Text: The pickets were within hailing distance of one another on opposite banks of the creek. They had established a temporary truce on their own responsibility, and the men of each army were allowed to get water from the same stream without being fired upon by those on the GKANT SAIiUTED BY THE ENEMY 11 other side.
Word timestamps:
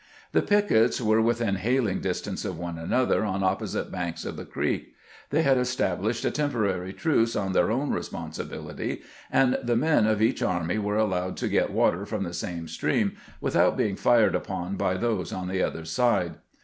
The 0.31 0.41
pickets 0.41 0.99
were 0.99 1.21
within 1.21 1.57
hailing 1.57 1.99
distance 2.01 2.43
of 2.43 2.57
one 2.57 2.79
another 2.79 3.23
on 3.23 3.43
opposite 3.43 3.91
banks 3.91 4.25
of 4.25 4.35
the 4.35 4.45
creek. 4.45 4.95
They 5.29 5.43
had 5.43 5.59
established 5.59 6.25
a 6.25 6.31
temporary 6.31 6.91
truce 6.91 7.35
on 7.35 7.51
their 7.51 7.69
own 7.69 7.91
responsibility, 7.91 9.03
and 9.31 9.59
the 9.61 9.75
men 9.75 10.07
of 10.07 10.19
each 10.19 10.41
army 10.41 10.79
were 10.79 10.97
allowed 10.97 11.37
to 11.37 11.47
get 11.47 11.69
water 11.71 12.07
from 12.07 12.23
the 12.23 12.33
same 12.33 12.67
stream 12.67 13.15
without 13.39 13.77
being 13.77 13.95
fired 13.95 14.33
upon 14.33 14.75
by 14.75 14.95
those 14.95 15.31
on 15.31 15.47
the 15.47 15.53
GKANT 15.57 15.57
SAIiUTED 15.57 15.59
BY 15.59 15.59
THE 15.59 15.59
ENEMY 15.59 15.59
11 15.59 15.77
other 15.77 15.85
side. 15.85 16.35